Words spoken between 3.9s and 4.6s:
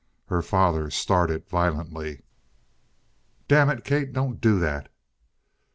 don't do